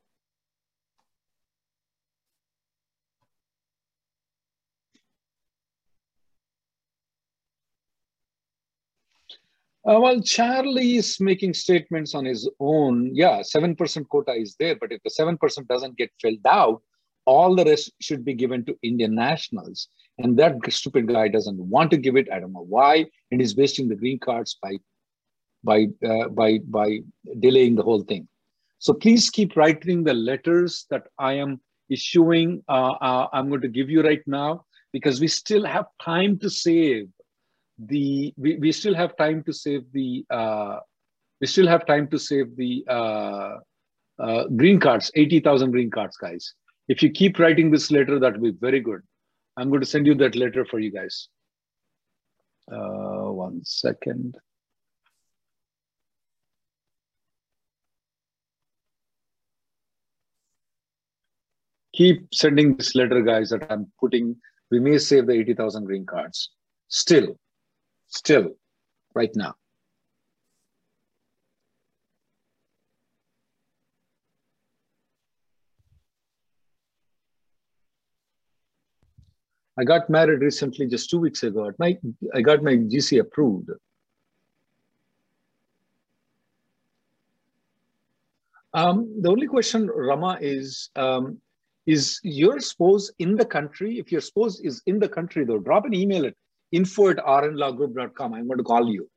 [9.88, 13.14] Uh, well, Charlie is making statements on his own.
[13.14, 16.82] Yeah, 7% quota is there, but if the 7% doesn't get filled out,
[17.24, 19.88] all the rest should be given to Indian nationals.
[20.18, 22.28] And that stupid guy doesn't want to give it.
[22.32, 23.06] I don't know why.
[23.30, 24.76] And he's wasting the green cards by,
[25.62, 26.98] by, uh, by, by
[27.38, 28.28] delaying the whole thing.
[28.78, 32.62] So please keep writing the letters that I am issuing.
[32.68, 36.50] Uh, uh, I'm going to give you right now because we still have time to
[36.50, 37.08] save
[37.78, 40.78] the we, we still have time to save the uh,
[41.40, 43.58] we still have time to save the uh,
[44.18, 46.54] uh, green cards 80000 green cards guys
[46.88, 49.00] if you keep writing this letter that will be very good
[49.58, 51.28] i'm going to send you that letter for you guys.
[52.70, 54.36] Uh, one second.
[61.94, 64.36] Keep sending this letter guys that i'm putting
[64.70, 66.50] we may save the 80000 green cards.
[66.88, 67.36] Still
[68.06, 68.50] still
[69.14, 69.54] right now.
[79.78, 81.70] I got married recently, just two weeks ago.
[81.78, 81.96] My,
[82.34, 83.70] I got my GC approved.
[88.74, 91.40] Um, the only question, Rama, is um,
[91.86, 93.98] is your spouse in the country?
[93.98, 96.34] If your spouse is in the country, though, drop an email at
[96.72, 98.34] info at rnlawgroup.com.
[98.34, 99.08] I'm going to call you.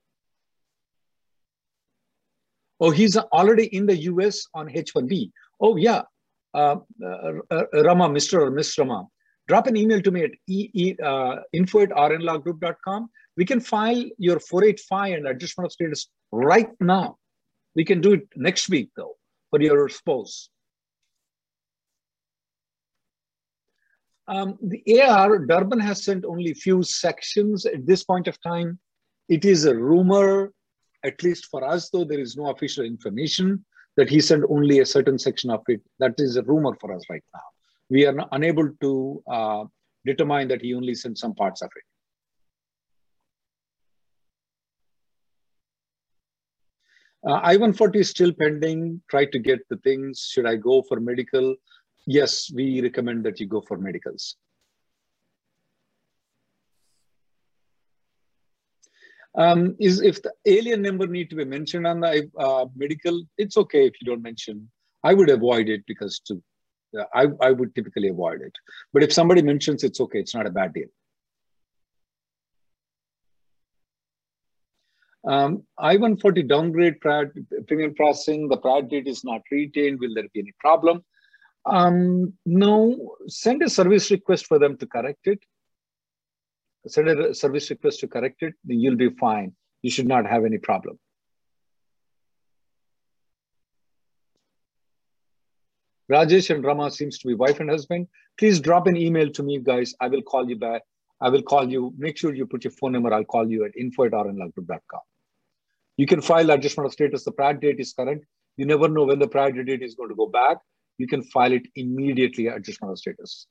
[2.79, 5.31] Oh, he's already in the US on H1B.
[5.59, 6.03] Oh, yeah.
[6.53, 8.41] Uh, uh, uh, Rama, Mr.
[8.41, 9.07] or Miss Rama,
[9.47, 13.09] drop an email to me at e, e, uh, info at rnlawgroup.com.
[13.37, 17.17] We can file your 485 and adjustment of status right now.
[17.75, 19.15] We can do it next week, though.
[19.51, 20.49] for your spouse.
[24.27, 28.79] Um, the AR, Durbin has sent only few sections at this point of time.
[29.27, 30.51] It is a rumor,
[31.03, 33.65] at least for us, though there is no official information
[33.97, 35.81] that he sent only a certain section of it.
[35.99, 37.41] That is a rumor for us right now.
[37.91, 39.65] We are unable to uh,
[40.05, 41.83] determine that he only sent some parts of it.
[47.29, 49.01] Uh, I-140 is still pending.
[49.09, 50.29] Try to get the things.
[50.31, 51.53] Should I go for medical?
[52.07, 54.37] Yes, we recommend that you go for medicals.
[59.35, 63.57] Um, is if the alien number need to be mentioned on the uh, medical, it's
[63.57, 64.69] okay if you don't mention.
[65.03, 66.41] I would avoid it because to,
[67.13, 68.53] I, I would typically avoid it.
[68.93, 70.19] But if somebody mentions, it's okay.
[70.19, 70.87] It's not a bad deal.
[75.23, 77.31] Um, I-140 downgrade prior,
[77.67, 79.99] premium processing, the prior date is not retained.
[79.99, 81.03] Will there be any problem?
[81.65, 85.39] Um, no, send a service request for them to correct it.
[86.87, 89.53] Send a service request to correct it, you'll be fine.
[89.83, 90.97] You should not have any problem.
[96.11, 98.07] Rajesh and Rama seems to be wife and husband.
[98.37, 99.93] Please drop an email to me, guys.
[100.01, 100.81] I will call you back.
[101.21, 101.93] I will call you.
[101.97, 103.13] Make sure you put your phone number.
[103.13, 105.01] I'll call you at info at rnlawgroup.com.
[105.97, 107.23] You can file adjustment of status.
[107.23, 108.23] The prior date is current.
[108.57, 110.57] You never know when the prior date is going to go back.
[110.97, 113.47] You can file it immediately adjustment of status.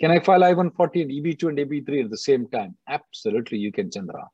[0.00, 2.76] Can I file I-140 and EB2 and EB3 at the same time?
[2.88, 4.28] Absolutely, you can, Chandra.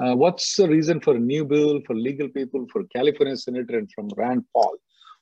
[0.00, 3.90] Uh, what's the reason for a new bill for legal people, for California senator, and
[3.92, 4.76] from Rand Paul?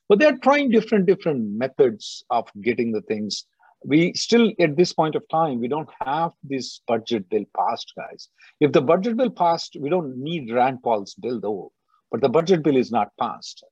[0.07, 3.45] But they're trying different different methods of getting the things.
[3.83, 8.29] We still, at this point of time, we don't have this budget bill passed, guys.
[8.59, 11.71] If the budget bill passed, we don't need Rand Paul's bill, though
[12.11, 13.63] but the budget bill is not passed.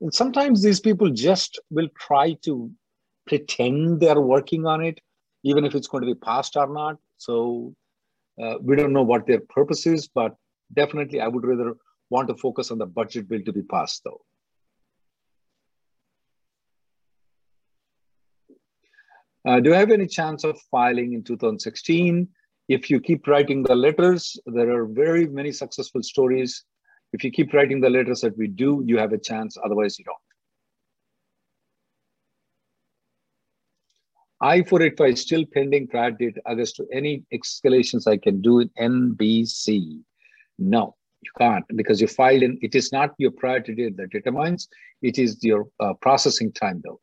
[0.00, 2.70] And sometimes these people just will try to
[3.26, 5.00] pretend they're working on it,
[5.44, 6.96] even if it's going to be passed or not.
[7.18, 7.74] So
[8.42, 10.34] uh, we don't know what their purpose is, but
[10.74, 11.74] definitely I would rather
[12.10, 14.20] want to focus on the budget bill to be passed, though.
[19.44, 22.28] Uh, do you have any chance of filing in 2016?
[22.68, 26.64] If you keep writing the letters, there are very many successful stories
[27.12, 30.04] if you keep writing the letters that we do, you have a chance, otherwise you
[30.04, 30.16] don't.
[34.40, 38.70] I-485 is still pending prior date August to any escalations I can do in
[39.16, 40.00] NBC.
[40.58, 44.68] No, you can't because you filed in, it is not your priority date that determines,
[45.00, 47.00] it is your uh, processing time though.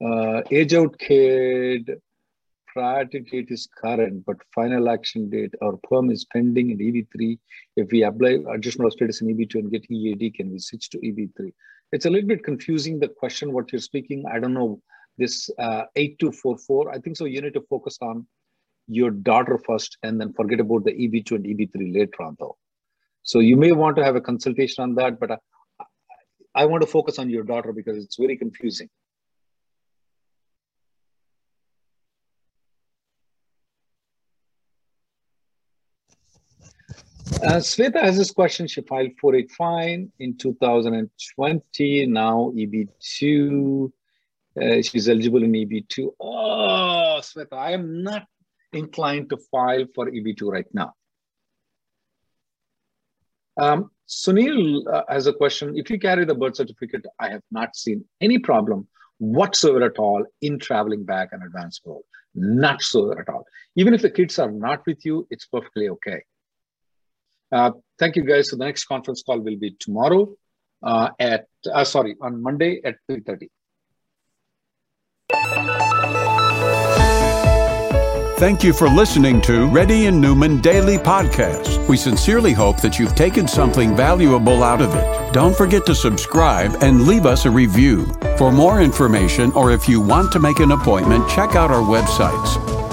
[0.00, 1.98] Uh, age out kid,
[2.78, 7.36] priority date is current, but final action date or perm is pending in EB3.
[7.76, 11.52] If we apply of status in EB2 and get EAD, can we switch to EB3?
[11.90, 14.24] It's a little bit confusing, the question, what you're speaking.
[14.32, 14.80] I don't know,
[15.16, 18.26] this uh, 8244, I think so you need to focus on
[18.86, 22.56] your daughter first and then forget about the EB2 and EB3 later on though.
[23.24, 25.38] So you may want to have a consultation on that, but I,
[26.54, 28.88] I want to focus on your daughter because it's very confusing.
[37.40, 38.66] Uh, has this question.
[38.66, 42.06] She filed 485 in 2020.
[42.06, 43.92] Now EB2.
[44.60, 46.08] Uh, she's eligible in EB2.
[46.18, 48.26] Oh, Sveta, I am not
[48.72, 50.94] inclined to file for EB2 right now.
[53.56, 55.76] Um, Sunil uh, has a question.
[55.76, 60.24] If you carry the birth certificate, I have not seen any problem whatsoever at all
[60.42, 62.04] in traveling back and advance parole.
[62.34, 63.44] Not so at all.
[63.76, 66.22] Even if the kids are not with you, it's perfectly okay.
[67.50, 68.50] Uh, thank you guys.
[68.50, 70.28] So the next conference call will be tomorrow
[70.82, 73.48] uh, at, uh, sorry, on Monday at 3.30.
[78.38, 81.88] Thank you for listening to Reddy and Neumann Daily Podcast.
[81.88, 85.32] We sincerely hope that you've taken something valuable out of it.
[85.32, 88.06] Don't forget to subscribe and leave us a review.
[88.36, 92.87] For more information or if you want to make an appointment, check out our websites